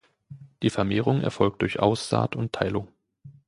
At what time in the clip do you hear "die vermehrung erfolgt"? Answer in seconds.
0.63-1.61